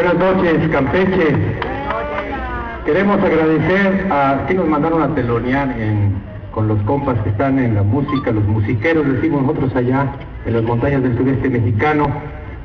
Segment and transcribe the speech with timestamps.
[0.00, 1.26] Buenas noches, Campeche.
[2.84, 5.74] Queremos agradecer a que nos mandaron a telonear
[6.52, 10.06] con los compas que están en la música, los musiqueros, decimos nosotros allá
[10.46, 12.06] en las montañas del sureste mexicano.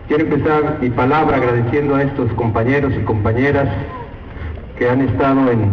[0.07, 3.68] Quiero empezar mi palabra agradeciendo a estos compañeros y compañeras
[4.77, 5.71] que han estado en...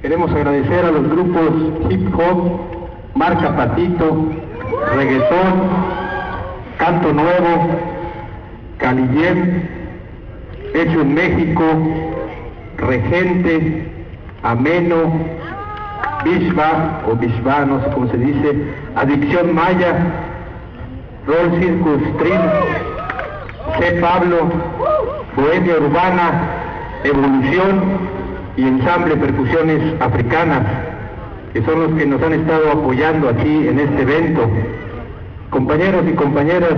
[0.00, 2.60] Queremos agradecer a los grupos hip hop,
[3.14, 4.30] marca patito,
[4.96, 5.68] reggaetón,
[6.78, 7.68] canto nuevo,
[8.78, 9.68] calillén,
[10.74, 11.62] hecho en México,
[12.78, 13.88] regente,
[14.42, 15.12] ameno,
[16.24, 19.96] bishba o bishba, no sé cómo se dice, adicción maya,
[21.26, 22.40] roll circus stream,
[23.78, 23.92] C.
[24.00, 24.50] Pablo,
[25.36, 26.48] bohemia urbana,
[27.04, 28.14] evolución,
[28.56, 30.62] y ensamble Percusiones Africanas,
[31.54, 34.42] que son los que nos han estado apoyando aquí en este evento.
[35.50, 36.74] Compañeros y compañeras,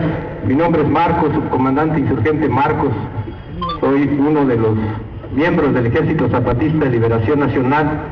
[0.47, 2.91] mi nombre es Marcos, subcomandante insurgente Marcos,
[3.81, 4.77] soy uno de los
[5.35, 8.03] miembros del Ejército Zapatista de Liberación Nacional,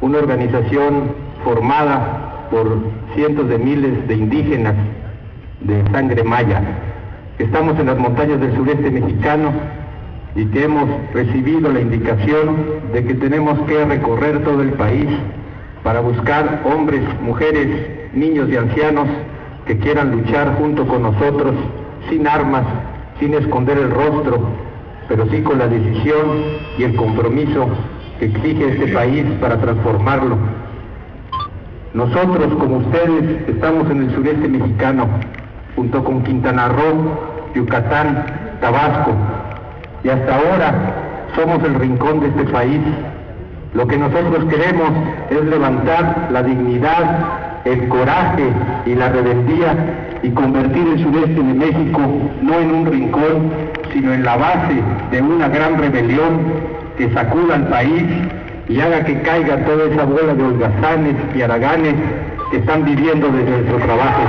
[0.00, 1.12] una organización
[1.44, 2.78] formada por
[3.14, 4.74] cientos de miles de indígenas
[5.60, 6.60] de sangre maya.
[7.38, 9.52] Estamos en las montañas del sureste mexicano
[10.34, 12.56] y que hemos recibido la indicación
[12.92, 15.06] de que tenemos que recorrer todo el país
[15.82, 17.68] para buscar hombres, mujeres,
[18.12, 19.08] niños y ancianos
[19.66, 21.54] que quieran luchar junto con nosotros
[22.08, 22.64] sin armas,
[23.18, 24.40] sin esconder el rostro,
[25.08, 26.42] pero sí con la decisión
[26.78, 27.68] y el compromiso
[28.18, 30.36] que exige este país para transformarlo.
[31.94, 35.08] Nosotros, como ustedes, estamos en el sureste mexicano,
[35.74, 37.18] junto con Quintana Roo,
[37.54, 38.24] Yucatán,
[38.60, 39.12] Tabasco,
[40.04, 40.94] y hasta ahora
[41.34, 42.80] somos el rincón de este país.
[43.74, 44.90] Lo que nosotros queremos
[45.30, 48.44] es levantar la dignidad, el coraje
[48.84, 49.74] y la rebeldía
[50.24, 52.00] y convertir el sureste de México
[52.42, 53.52] no en un rincón,
[53.92, 54.74] sino en la base
[55.12, 56.40] de una gran rebelión
[56.98, 58.04] que sacuda al país
[58.68, 61.94] y haga que caiga toda esa bola de holgazanes y araganes
[62.50, 64.22] que están viviendo desde nuestro trabajo.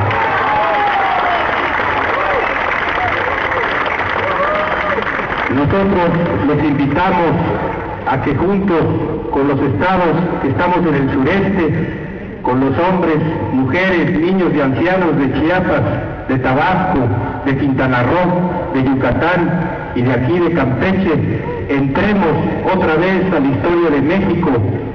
[5.50, 6.10] Nosotros
[6.48, 7.71] les invitamos
[8.08, 12.02] a que junto con los estados que estamos en el sureste,
[12.42, 13.18] con los hombres,
[13.54, 15.82] mujeres, niños y ancianos de Chiapas,
[16.28, 17.00] de Tabasco,
[17.46, 22.32] de Quintana Roo, de Yucatán y de aquí de Campeche, entremos
[22.74, 24.52] otra vez a la historia de México,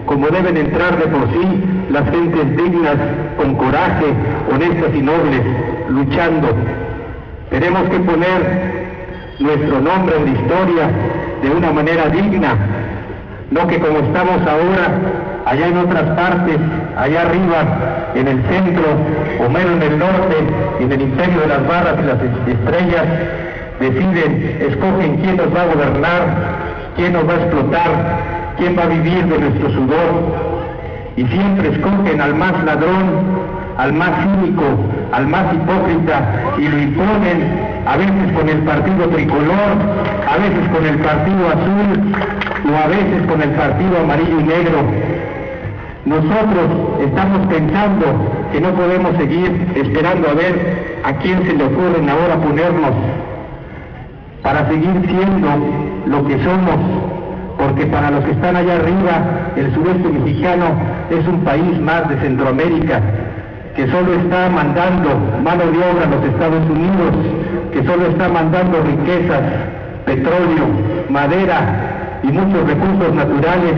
[0.06, 2.96] como deben entrar de por sí las gentes dignas,
[3.36, 4.06] con coraje,
[4.52, 5.42] honestas y nobles,
[5.88, 6.48] luchando.
[7.50, 8.86] Tenemos que poner
[9.38, 10.90] nuestro nombre en la historia
[11.42, 12.54] de una manera digna,
[13.50, 14.88] no que como estamos ahora,
[15.44, 16.56] allá en otras partes,
[16.96, 18.84] allá arriba, en el centro,
[19.38, 20.36] o menos en el norte,
[20.80, 22.18] en el imperio de las barras y las
[22.56, 23.04] estrellas,
[23.78, 26.22] deciden, escogen quién nos va a gobernar,
[26.96, 27.90] quién nos va a explotar,
[28.58, 30.56] quién va a vivir de nuestro sudor,
[31.16, 33.46] y siempre escogen al más ladrón,
[33.78, 34.64] al más cínico,
[35.12, 39.76] al más hipócrita, y lo imponen a veces con el partido tricolor,
[40.28, 42.12] a veces con el partido azul
[42.72, 44.78] o a veces con el partido amarillo y negro.
[46.04, 48.06] Nosotros estamos pensando
[48.52, 52.92] que no podemos seguir esperando a ver a quién se le ocurren ahora ponernos
[54.42, 55.48] para seguir siendo
[56.06, 56.76] lo que somos,
[57.58, 60.66] porque para los que están allá arriba, el sureste mexicano
[61.10, 63.00] es un país más de Centroamérica,
[63.76, 65.10] que solo está mandando
[65.44, 67.14] mano de obra a los Estados Unidos,
[67.72, 69.42] que solo está mandando riquezas,
[70.06, 70.64] petróleo,
[71.10, 73.74] madera y muchos recursos naturales,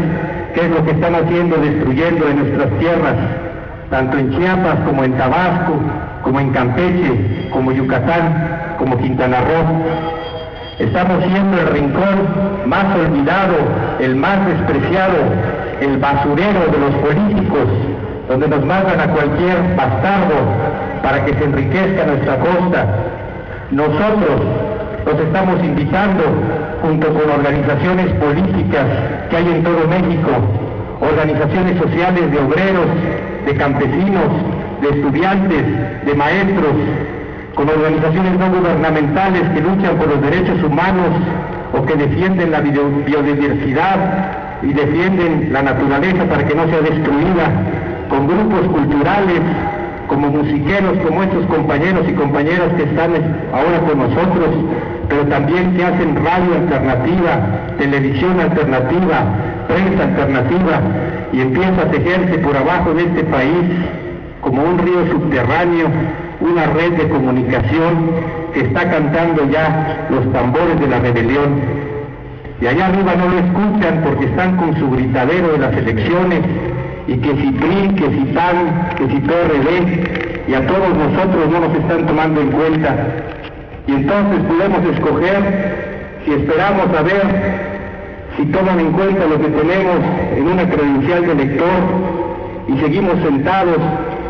[0.54, 3.16] que es lo que están haciendo, destruyendo en nuestras tierras,
[3.90, 5.74] tanto en Chiapas como en Tabasco,
[6.22, 9.82] como en Campeche, como Yucatán, como Quintana Roo.
[10.78, 13.56] Estamos siendo el rincón más olvidado,
[13.98, 15.16] el más despreciado,
[15.80, 17.66] el basurero de los políticos,
[18.28, 20.36] donde nos mandan a cualquier bastardo
[21.02, 22.86] para que se enriquezca nuestra costa.
[23.70, 24.42] Nosotros
[25.06, 26.24] los estamos invitando,
[26.82, 28.86] junto con organizaciones políticas
[29.30, 30.30] que hay en todo México,
[31.00, 32.86] organizaciones sociales de obreros,
[33.46, 34.28] de campesinos,
[34.82, 36.74] de estudiantes, de maestros,
[37.54, 41.10] con organizaciones no gubernamentales que luchan por los derechos humanos
[41.72, 47.50] o que defienden la biodiversidad y defienden la naturaleza para que no sea destruida,
[48.08, 49.40] con grupos culturales,
[50.06, 53.12] como musiqueros, como estos compañeros y compañeras que están
[53.52, 54.48] ahora con nosotros,
[55.08, 59.24] pero también que hacen radio alternativa, televisión alternativa,
[59.68, 60.80] prensa alternativa,
[61.32, 63.64] y empieza a tejerse por abajo de este país
[64.40, 65.88] como un río subterráneo
[66.40, 68.10] una red de comunicación
[68.54, 71.60] que está cantando ya los tambores de la rebelión.
[72.60, 76.40] Y allá arriba no lo escuchan porque están con su gritadero de las elecciones
[77.08, 81.60] y que si PRI, que si PAN, que si PRD, y a todos nosotros no
[81.60, 82.96] nos están tomando en cuenta.
[83.86, 87.68] Y entonces podemos escoger si esperamos a ver
[88.36, 89.96] si toman en cuenta lo que tenemos
[90.36, 91.80] en una credencial de elector
[92.68, 93.78] y seguimos sentados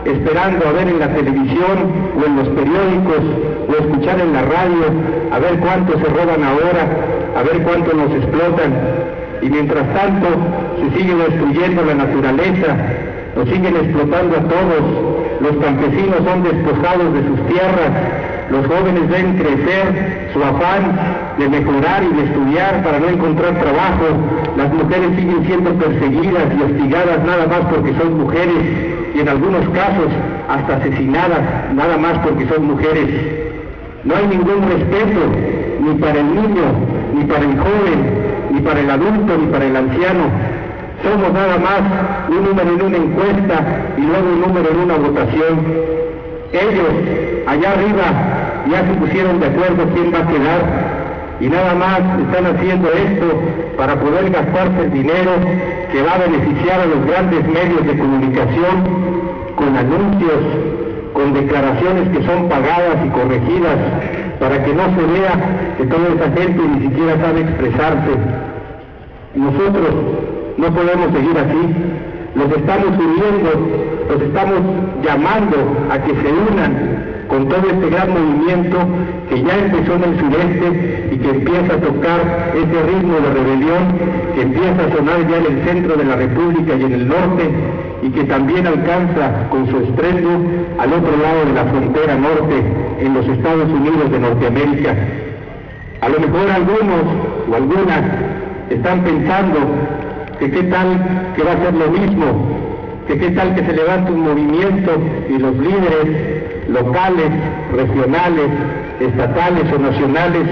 [0.05, 1.77] esperando a ver en la televisión
[2.17, 3.23] o en los periódicos
[3.69, 4.85] o escuchar en la radio
[5.33, 6.87] a ver cuánto se roban ahora,
[7.37, 8.73] a ver cuánto nos explotan
[9.43, 10.27] y mientras tanto
[10.81, 12.77] se sigue destruyendo la naturaleza,
[13.37, 14.83] nos siguen explotando a todos,
[15.41, 17.93] los campesinos son despojados de sus tierras,
[18.51, 20.99] los jóvenes ven crecer su afán
[21.39, 24.07] de mejorar y de estudiar para no encontrar trabajo,
[24.57, 28.59] las mujeres siguen siendo perseguidas y hostigadas nada más porque son mujeres
[29.15, 30.09] y en algunos casos
[30.49, 31.41] hasta asesinadas
[31.75, 33.09] nada más porque son mujeres.
[34.05, 35.21] No hay ningún respeto
[35.81, 36.65] ni para el niño,
[37.15, 38.18] ni para el joven,
[38.51, 40.25] ni para el adulto, ni para el anciano.
[41.03, 41.81] Somos nada más
[42.29, 43.65] un número en una encuesta
[43.97, 45.59] y luego un número en una votación.
[46.53, 46.93] Ellos,
[47.47, 48.05] allá arriba,
[48.71, 50.99] ya se pusieron de acuerdo quién va a quedar
[51.41, 53.27] y nada más están haciendo esto
[53.77, 55.33] para poder gastarse el dinero
[55.93, 60.43] que va a beneficiar a los grandes medios de comunicación con anuncios,
[61.13, 63.79] con declaraciones que son pagadas y corregidas
[64.39, 68.11] para que no se vea que toda esa gente ni siquiera sabe expresarse.
[69.35, 69.91] Nosotros
[70.57, 71.63] no podemos seguir así.
[72.35, 73.51] Los estamos uniendo,
[74.09, 74.61] los estamos
[75.03, 75.57] llamando
[75.91, 78.79] a que se unan con todo este gran movimiento
[79.29, 83.83] que ya empezó en el sureste y que empieza a tocar ese ritmo de rebelión,
[84.35, 87.51] que empieza a sonar ya en el centro de la República y en el norte,
[88.03, 90.41] y que también alcanza con su estreno
[90.79, 94.95] al otro lado de la frontera norte, en los Estados Unidos de Norteamérica.
[96.01, 97.05] A lo mejor algunos
[97.51, 98.03] o algunas
[98.71, 99.59] están pensando
[100.39, 102.27] que qué tal que va a ser lo mismo,
[103.07, 104.93] que qué tal que se levante un movimiento
[105.29, 107.31] y los líderes locales,
[107.73, 108.51] regionales,
[109.01, 110.49] estatales o nacionales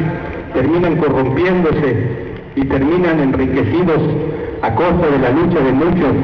[0.54, 1.96] terminan corrompiéndose
[2.56, 4.00] y terminan enriquecidos
[4.62, 6.14] a costa de la lucha de muchos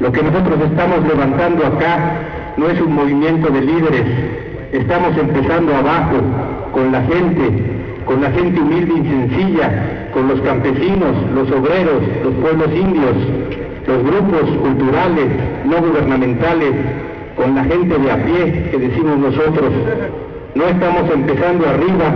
[0.00, 2.20] lo que nosotros estamos levantando acá
[2.56, 4.04] no es un movimiento de líderes,
[4.72, 6.16] estamos empezando abajo,
[6.72, 7.50] con la gente,
[8.04, 13.16] con la gente humilde y sencilla, con los campesinos, los obreros, los pueblos indios,
[13.86, 15.26] los grupos culturales,
[15.64, 16.72] no gubernamentales,
[17.36, 19.72] con la gente de a pie que decimos nosotros.
[20.54, 22.12] No estamos empezando arriba,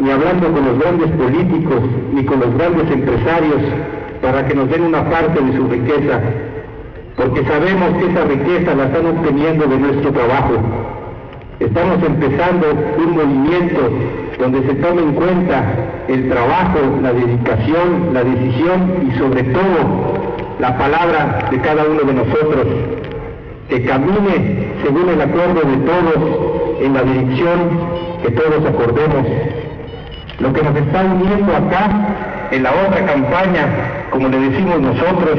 [0.00, 1.80] ni hablando con los grandes políticos,
[2.12, 3.62] ni con los grandes empresarios,
[4.20, 6.20] para que nos den una parte de su riqueza
[7.16, 10.54] porque sabemos que esa riqueza la están obteniendo de nuestro trabajo.
[11.60, 12.66] Estamos empezando
[12.98, 13.80] un movimiento
[14.40, 15.64] donde se tome en cuenta
[16.08, 20.14] el trabajo, la dedicación, la decisión y sobre todo
[20.58, 22.66] la palabra de cada uno de nosotros,
[23.68, 27.58] que camine según el acuerdo de todos en la dirección
[28.24, 29.24] que todos acordemos.
[30.40, 33.68] Lo que nos está uniendo acá en la otra campaña,
[34.10, 35.38] como le decimos nosotros,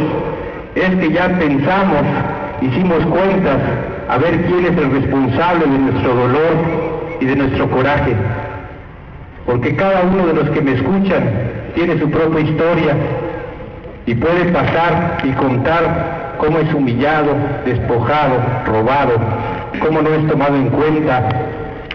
[0.75, 2.03] es que ya pensamos,
[2.61, 3.59] hicimos cuentas
[4.09, 6.55] a ver quién es el responsable de nuestro dolor
[7.19, 8.15] y de nuestro coraje.
[9.45, 11.23] Porque cada uno de los que me escuchan
[11.75, 12.95] tiene su propia historia
[14.05, 18.37] y puede pasar y contar cómo es humillado, despojado,
[18.67, 19.13] robado,
[19.79, 21.27] cómo no es tomado en cuenta,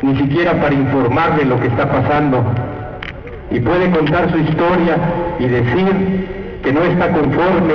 [0.03, 2.45] ni siquiera para informarle lo que está pasando.
[3.51, 4.97] Y puede contar su historia
[5.39, 7.75] y decir que no está conforme,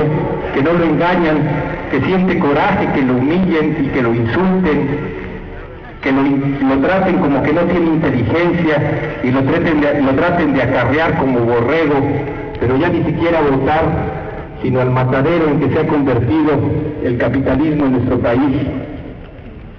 [0.53, 1.38] que no lo engañan,
[1.92, 4.88] que siente coraje, que lo humillen y que lo insulten,
[6.01, 10.62] que lo, traten como que no tiene inteligencia y lo traten, de, lo traten de
[10.62, 11.96] acarrear como borrego,
[12.60, 13.84] pero ya ni siquiera votar,
[14.62, 16.60] sino al matadero en que se ha convertido
[17.04, 18.68] el capitalismo en nuestro país.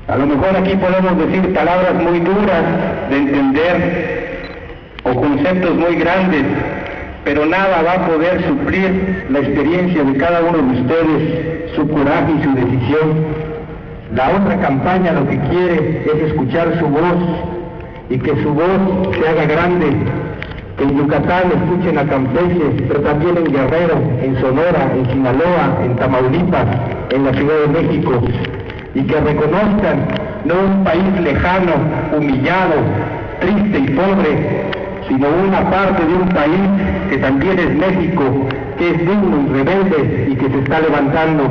[0.09, 2.63] A lo mejor aquí podemos decir palabras muy duras
[3.09, 4.27] de entender
[5.05, 6.45] o conceptos muy grandes,
[7.27, 12.33] pero nada va a poder suplir la experiencia de cada uno de ustedes, su coraje
[12.39, 13.27] y su decisión.
[14.15, 17.19] La otra campaña lo que quiere es escuchar su voz
[18.11, 19.89] y que su voz se haga grande,
[20.79, 25.97] que en Yucatán escuchen a Campeche, pero también en Guerrero, en Sonora, en Sinaloa, en
[25.97, 26.67] Tamaulipas,
[27.11, 28.23] en la Ciudad de México,
[28.95, 30.07] y que reconozcan
[30.45, 31.73] no un país lejano,
[32.17, 32.75] humillado,
[33.41, 34.76] triste y pobre,
[35.09, 36.61] sino una parte de un país
[37.11, 38.23] que también es México,
[38.79, 41.45] que es digno y rebelde y que se está levantando.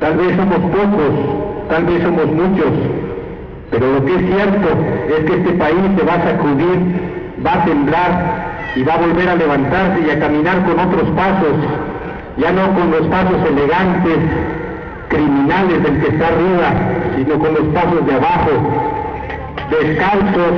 [0.00, 2.72] Tal vez somos pocos, tal vez somos muchos,
[3.70, 4.68] Pero lo que es cierto
[5.08, 6.78] es que este país se va a sacudir,
[7.44, 11.54] va a temblar y va a volver a levantarse y a caminar con otros pasos,
[12.38, 14.18] ya no con los pasos elegantes,
[15.08, 16.72] criminales del que está arriba,
[17.16, 18.50] sino con los pasos de abajo,
[19.70, 20.52] descalzos,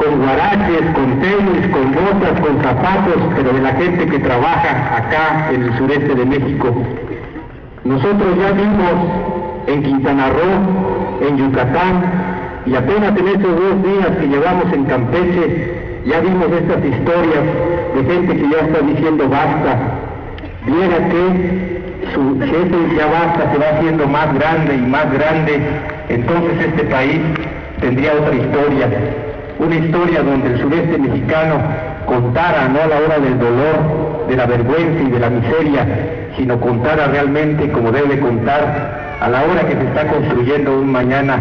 [0.00, 5.50] con guaraches, con tenis, con botas, con zapatos, pero de la gente que trabaja acá
[5.52, 6.74] en el sureste de México.
[7.84, 8.94] Nosotros ya vimos
[9.66, 12.02] en Quintana Roo, en Yucatán,
[12.64, 17.44] y apenas en estos dos días que llevamos en Campeche, ya vimos estas historias
[17.94, 19.78] de gente que ya está diciendo basta.
[20.64, 21.80] Viera que
[22.14, 25.60] su jefe ya basta, se va haciendo más grande y más grande,
[26.08, 27.20] entonces este país
[27.80, 28.88] tendría otra historia,
[29.60, 31.56] una historia donde el sureste mexicano
[32.06, 35.86] contara no a la hora del dolor, de la vergüenza y de la miseria,
[36.36, 41.36] sino contara realmente como debe contar a la hora que se está construyendo un mañana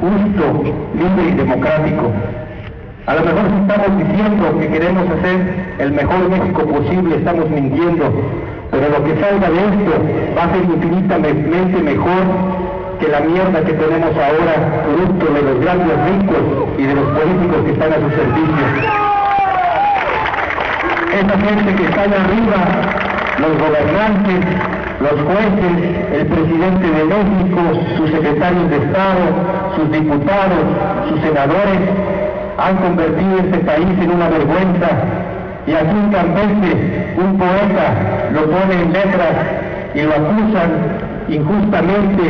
[0.00, 0.62] justo,
[0.94, 2.12] libre y democrático.
[3.06, 5.40] A lo mejor estamos diciendo que queremos hacer
[5.78, 8.04] el mejor México posible, estamos mintiendo,
[8.70, 9.92] pero lo que salga de esto
[10.38, 12.22] va a ser infinitamente mejor
[12.98, 16.42] que la mierda que tenemos ahora, producto de los grandes ricos
[16.78, 18.66] y de los políticos que están a su servicio.
[21.14, 22.58] Esa gente que está arriba,
[23.38, 24.40] los gobernantes,
[25.00, 25.74] los jueces,
[26.12, 27.60] el presidente de México,
[27.96, 29.24] sus secretarios de Estado,
[29.76, 30.64] sus diputados,
[31.08, 31.80] sus senadores,
[32.58, 34.88] han convertido este país en una vergüenza.
[35.66, 39.34] Y aquí en Campeche, un poeta lo pone en letras
[39.94, 42.22] y lo acusan injustamente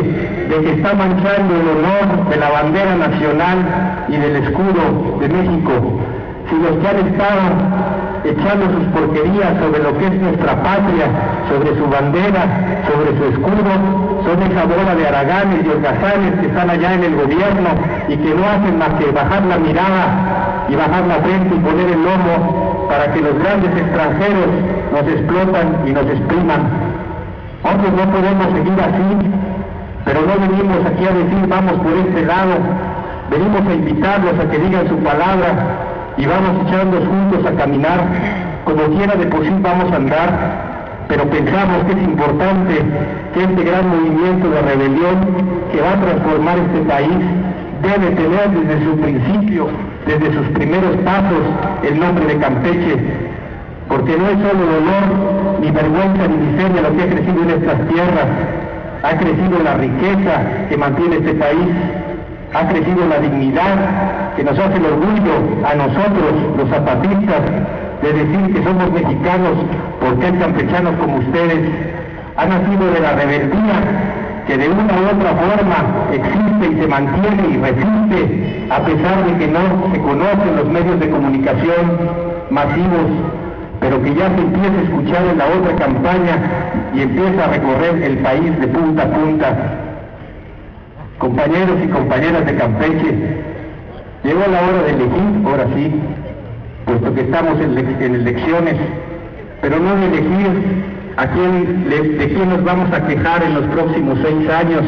[0.49, 6.01] de que está manchando el honor de la bandera nacional y del escudo de México.
[6.49, 11.07] Si los que han estado echando sus porquerías sobre lo que es nuestra patria,
[11.49, 13.73] sobre su bandera, sobre su escudo,
[14.25, 17.71] son esa bola de araganes y holgazanes que están allá en el gobierno
[18.09, 21.89] y que no hacen más que bajar la mirada y bajar la frente y poner
[21.91, 24.49] el lomo para que los grandes extranjeros
[24.93, 26.84] nos explotan y nos expriman.
[27.65, 29.31] Nosotros no podemos seguir así,
[30.05, 32.55] pero no venimos aquí a decir vamos por este lado,
[33.31, 35.49] venimos a invitarlos a que digan su palabra
[36.19, 38.01] y vamos echando juntos a caminar,
[38.65, 40.29] como quiera de por sí vamos a andar,
[41.09, 42.75] pero pensamos que es importante
[43.33, 45.17] que este gran movimiento de rebelión
[45.73, 47.19] que va a transformar este país
[47.83, 49.69] debe tener desde su principio,
[50.07, 51.43] desde sus primeros pasos,
[51.83, 52.97] el nombre de Campeche,
[53.89, 57.89] porque no es solo dolor, ni vergüenza, ni miseria lo que ha crecido en estas
[57.89, 58.29] tierras,
[59.03, 61.69] ha crecido la riqueza que mantiene este país,
[62.55, 67.43] ha crecido la dignidad que nos hace el orgullo a nosotros, los zapatistas,
[68.03, 69.53] de decir que somos mexicanos
[70.01, 71.71] porque hay campechanos como ustedes,
[72.37, 75.77] ha nacido de la rebeldía que de una u otra forma
[76.13, 81.01] existe y se mantiene y resiste a pesar de que no se conocen los medios
[81.01, 81.99] de comunicación
[82.51, 83.09] masivos
[83.85, 86.39] pero que ya se empieza a escuchar en la otra campaña
[86.95, 89.57] y empieza a recorrer el país de punta a punta.
[91.19, 93.15] Compañeros y compañeras de Campeche,
[94.25, 96.01] llegó la hora de elegir, ahora sí,
[96.87, 98.77] puesto que estamos en, elecciones,
[99.61, 100.49] pero no de elegir
[101.19, 104.83] a quién, de quién nos vamos a quejar en los próximos seis años,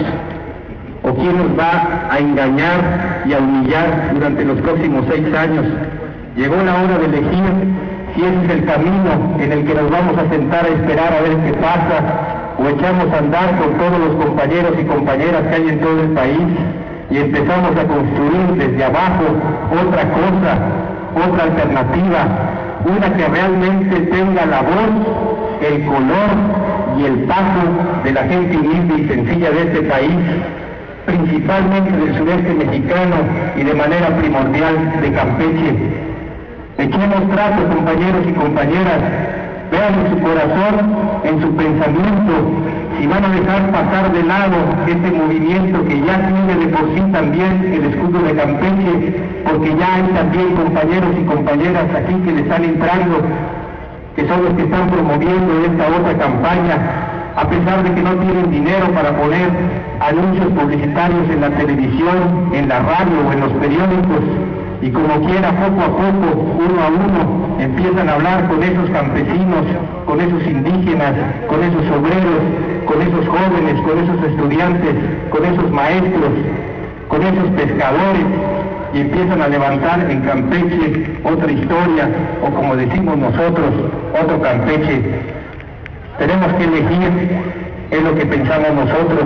[1.03, 5.67] o quién nos va a engañar y a humillar durante los próximos seis años.
[6.35, 10.17] Llegó la hora de elegir si ese es el camino en el que nos vamos
[10.17, 12.01] a sentar a esperar a ver qué pasa,
[12.59, 16.11] o echamos a andar con todos los compañeros y compañeras que hay en todo el
[16.13, 16.49] país
[17.11, 19.25] y empezamos a construir desde abajo
[19.71, 20.59] otra cosa,
[21.29, 22.27] otra alternativa,
[22.87, 26.31] una que realmente tenga la voz, el color
[26.99, 27.63] y el paso
[28.03, 30.17] de la gente humilde y sencilla de este país,
[31.05, 33.17] principalmente del sureste mexicano
[33.57, 36.17] y de manera primordial de Campeche
[36.79, 39.01] Echemos trato, compañeros y compañeras,
[39.73, 40.75] vean en su corazón,
[41.25, 42.33] en su pensamiento,
[42.99, 44.57] si van a dejar pasar de lado
[44.87, 49.95] este movimiento que ya tiene de por sí también el escudo de Campeche, porque ya
[49.95, 53.23] hay también compañeros y compañeras aquí que le están entrando,
[54.15, 56.77] que son los que están promoviendo esta otra campaña,
[57.37, 59.49] a pesar de que no tienen dinero para poner
[60.01, 64.25] anuncios publicitarios en la televisión, en la radio o en los periódicos,
[64.87, 69.67] y como quiera poco a poco, uno a uno, empiezan a hablar con esos campesinos,
[70.07, 71.13] con esos indígenas,
[71.49, 72.41] con esos obreros,
[72.85, 74.95] con esos jóvenes, con esos estudiantes,
[75.31, 76.31] con esos maestros,
[77.09, 78.27] con esos pescadores,
[78.95, 82.09] y empiezan a levantar en Campeche otra historia,
[82.47, 83.91] o como decimos nosotros,
[84.23, 85.03] otro Campeche.
[86.17, 87.43] Tenemos que elegir,
[87.91, 89.25] es lo que pensamos nosotros,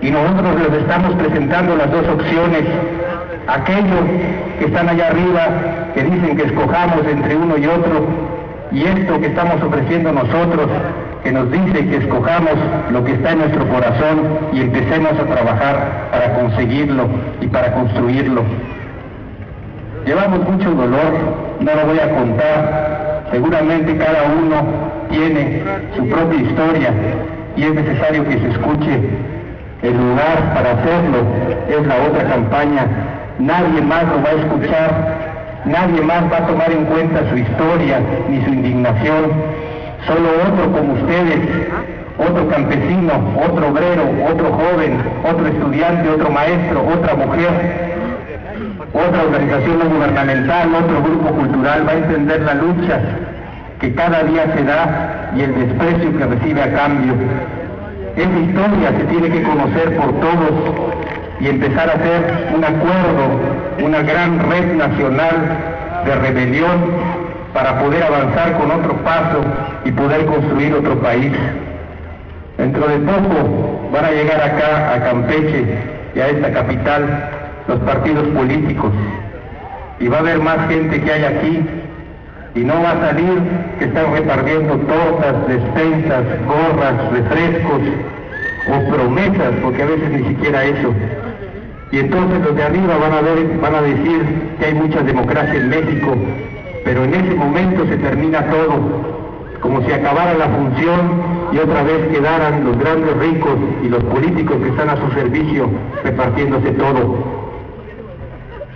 [0.00, 2.64] Y nosotros les estamos presentando las dos opciones.
[3.48, 4.04] Aquellos
[4.58, 5.48] que están allá arriba,
[5.94, 8.06] que dicen que escojamos entre uno y otro,
[8.70, 10.68] y esto que estamos ofreciendo nosotros,
[11.24, 12.52] que nos dice que escojamos
[12.90, 17.08] lo que está en nuestro corazón y empecemos a trabajar para conseguirlo
[17.40, 18.42] y para construirlo.
[20.06, 21.12] Llevamos mucho dolor,
[21.60, 24.64] no lo voy a contar, seguramente cada uno
[25.10, 25.62] tiene
[25.96, 26.92] su propia historia
[27.56, 29.00] y es necesario que se escuche.
[29.82, 31.18] El lugar para hacerlo
[31.68, 32.86] es la otra campaña.
[33.38, 38.00] Nadie más lo va a escuchar, nadie más va a tomar en cuenta su historia
[38.28, 39.30] ni su indignación.
[40.06, 41.38] Solo otro como ustedes,
[42.18, 47.50] otro campesino, otro obrero, otro joven, otro estudiante, otro maestro, otra mujer,
[48.92, 53.00] otra organización no gubernamental, otro grupo cultural va a entender la lucha
[53.80, 57.14] que cada día se da y el desprecio que recibe a cambio.
[58.16, 60.50] Esa historia se tiene que conocer por todos
[61.40, 67.18] y empezar a hacer un acuerdo, una gran red nacional de rebelión
[67.54, 69.40] para poder avanzar con otro paso
[69.84, 71.32] y poder construir otro país.
[72.56, 75.64] Dentro de poco van a llegar acá a Campeche
[76.14, 77.30] y a esta capital
[77.68, 78.92] los partidos políticos
[80.00, 81.66] y va a haber más gente que hay aquí
[82.58, 83.38] y no va a salir
[83.78, 87.80] que están repartiendo tortas, despensas, gorras, refrescos
[88.66, 90.92] o promesas, porque a veces ni siquiera eso.
[91.92, 94.22] Y entonces los de arriba van a ver, van a decir
[94.58, 96.16] que hay mucha democracia en México,
[96.84, 98.80] pero en ese momento se termina todo,
[99.60, 101.22] como si acabara la función
[101.52, 105.70] y otra vez quedaran los grandes ricos y los políticos que están a su servicio
[106.02, 107.18] repartiéndose todo.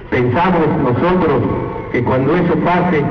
[0.09, 1.43] Pensamos nosotros
[1.91, 3.03] que cuando eso pase,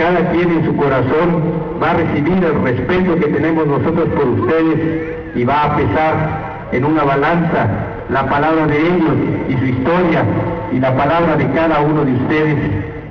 [0.00, 1.42] cada quien en su corazón
[1.82, 6.86] va a recibir el respeto que tenemos nosotros por ustedes y va a pesar en
[6.86, 7.68] una balanza
[8.08, 9.14] la palabra de ellos
[9.50, 10.24] y su historia
[10.72, 12.56] y la palabra de cada uno de ustedes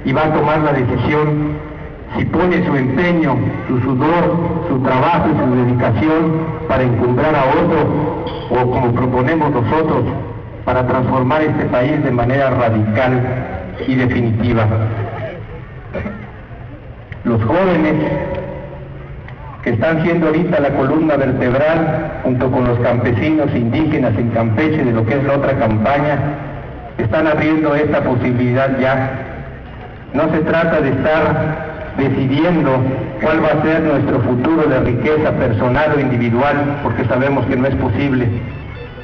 [0.03, 1.57] y va a tomar la decisión
[2.17, 8.23] si pone su empeño, su sudor, su trabajo y su dedicación para encumbrar a otro
[8.49, 10.05] o como proponemos nosotros
[10.65, 13.21] para transformar este país de manera radical
[13.87, 14.65] y definitiva.
[17.23, 17.95] Los jóvenes
[19.63, 24.91] que están siendo ahorita la columna vertebral junto con los campesinos indígenas en Campeche de
[24.91, 26.17] lo que es la otra campaña,
[26.97, 29.11] están abriendo esta posibilidad ya.
[30.13, 32.71] No se trata de estar decidiendo
[33.21, 37.67] cuál va a ser nuestro futuro de riqueza personal o individual, porque sabemos que no
[37.67, 38.27] es posible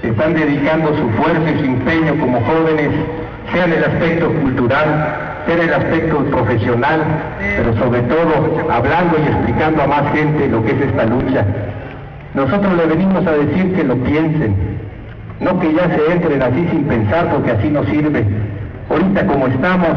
[0.10, 2.89] están dedicando su fuerza y su empeño como jóvenes,
[3.51, 7.01] sea en el aspecto cultural, en el aspecto profesional,
[7.58, 11.45] pero sobre todo hablando y explicando a más gente lo que es esta lucha.
[12.34, 14.55] Nosotros le venimos a decir que lo piensen,
[15.39, 18.25] no que ya se entren así sin pensar porque así no sirve.
[18.89, 19.89] Ahorita como estamos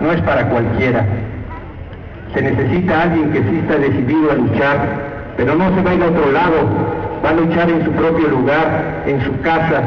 [0.00, 1.04] no es para cualquiera.
[2.34, 4.78] Se necesita alguien que sí está decidido a luchar,
[5.36, 6.68] pero no se vaya a otro lado,
[7.24, 9.82] va a luchar en su propio lugar, en su casa,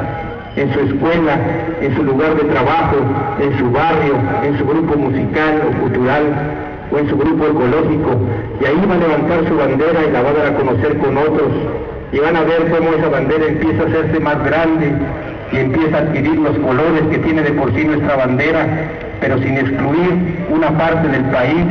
[0.59, 1.39] en su escuela,
[1.81, 2.97] en su lugar de trabajo,
[3.39, 6.23] en su barrio, en su grupo musical o cultural
[6.91, 8.19] o en su grupo ecológico.
[8.59, 11.17] Y ahí va a levantar su bandera y la va a dar a conocer con
[11.17, 11.47] otros.
[12.11, 14.91] Y van a ver cómo esa bandera empieza a hacerse más grande
[15.53, 18.67] y empieza a adquirir los colores que tiene de por sí nuestra bandera,
[19.21, 21.65] pero sin excluir una parte del país,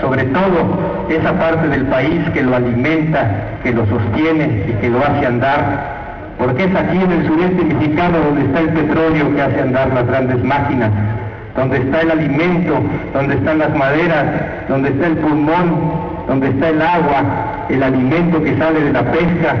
[0.00, 4.98] sobre todo esa parte del país que lo alimenta, que lo sostiene y que lo
[4.98, 6.01] hace andar,
[6.42, 10.06] porque es aquí en el sureste mexicano donde está el petróleo que hace andar las
[10.08, 10.90] grandes máquinas,
[11.56, 12.82] donde está el alimento,
[13.14, 14.26] donde están las maderas,
[14.68, 15.92] donde está el pulmón,
[16.26, 17.22] donde está el agua,
[17.68, 19.54] el alimento que sale de la pesca,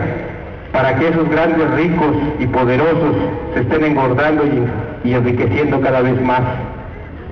[0.72, 3.14] para que esos grandes ricos y poderosos
[3.54, 6.40] se estén engordando y, y enriqueciendo cada vez más.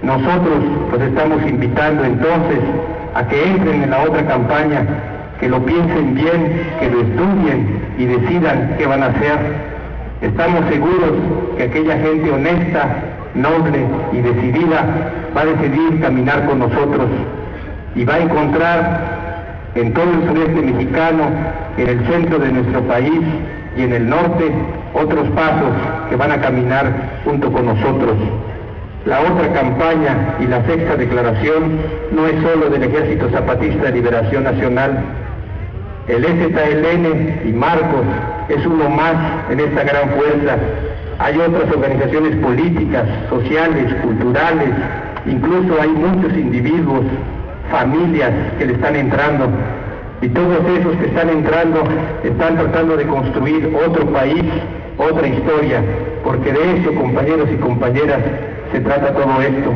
[0.03, 2.61] Nosotros los estamos invitando entonces
[3.15, 4.87] a que entren en la otra campaña,
[5.41, 9.39] que lo piensen bien, que lo estudien y decidan qué van a hacer.
[10.21, 11.13] Estamos seguros
[11.57, 12.97] que aquella gente honesta,
[13.35, 14.85] noble y decidida
[15.35, 17.07] va a decidir caminar con nosotros
[17.95, 19.21] y va a encontrar
[19.75, 21.25] en todo el sureste mexicano,
[21.79, 23.21] en el centro de nuestro país
[23.77, 24.51] y en el norte,
[24.95, 25.73] otros pasos
[26.09, 28.17] que van a caminar junto con nosotros.
[29.07, 31.79] La otra campaña y la sexta declaración
[32.13, 35.05] no es solo del Ejército Zapatista de Liberación Nacional.
[36.11, 38.05] El STLN y Marcos
[38.49, 39.15] es uno más
[39.49, 40.57] en esta gran fuerza.
[41.21, 44.71] Hay otras organizaciones políticas, sociales, culturales,
[45.25, 47.05] incluso hay muchos individuos,
[47.71, 49.51] familias que le están entrando.
[50.21, 51.85] Y todos esos que están entrando
[52.25, 54.45] están tratando de construir otro país,
[54.99, 55.81] otra historia,
[56.25, 58.19] porque de eso, compañeros y compañeras,
[58.73, 59.73] se trata todo esto.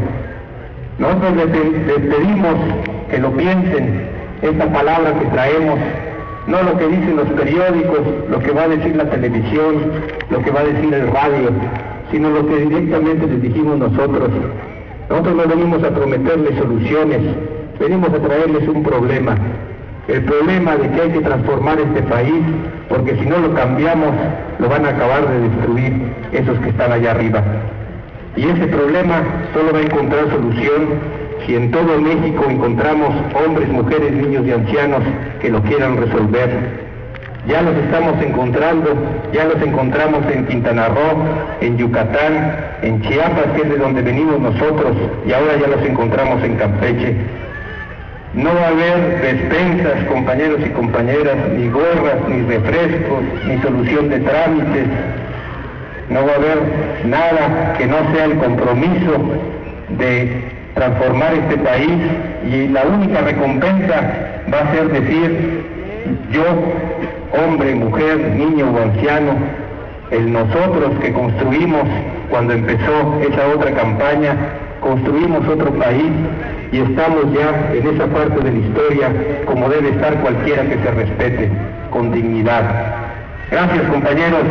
[0.98, 2.56] Nosotros les, pedimos
[3.08, 4.08] que lo piensen,
[4.42, 5.78] esta palabra que traemos,
[6.46, 9.74] no lo que dicen los periódicos, lo que va a decir la televisión,
[10.30, 11.50] lo que va a decir el radio,
[12.10, 14.30] sino lo que directamente les dijimos nosotros.
[15.08, 17.20] Nosotros no venimos a prometerles soluciones,
[17.80, 19.36] venimos a traerles un problema.
[20.06, 22.42] El problema de que hay que transformar este país,
[22.90, 24.10] porque si no lo cambiamos,
[24.58, 27.42] lo van a acabar de destruir esos que están allá arriba.
[28.36, 29.22] Y ese problema
[29.54, 35.02] solo va a encontrar solución si en todo México encontramos hombres, mujeres, niños y ancianos
[35.40, 36.84] que lo quieran resolver.
[37.46, 38.94] Ya los estamos encontrando,
[39.32, 41.24] ya los encontramos en Quintana Roo,
[41.60, 46.42] en Yucatán, en Chiapas, que es de donde venimos nosotros, y ahora ya los encontramos
[46.42, 47.16] en Campeche.
[48.32, 54.20] No va a haber despensas, compañeros y compañeras, ni gorras, ni refrescos, ni solución de
[54.20, 54.86] trámites.
[56.08, 59.12] No va a haber nada que no sea el compromiso
[59.98, 61.98] de transformar este país
[62.46, 63.94] y la única recompensa
[64.52, 65.64] va a ser decir,
[66.30, 66.44] yo,
[67.44, 69.32] hombre, mujer, niño o anciano,
[70.10, 71.84] el nosotros que construimos
[72.30, 74.36] cuando empezó esa otra campaña,
[74.80, 76.10] construimos otro país
[76.72, 79.08] y estamos ya en esa parte de la historia
[79.46, 81.50] como debe estar cualquiera que se respete,
[81.90, 82.62] con dignidad.
[83.50, 84.42] Gracias compañeros.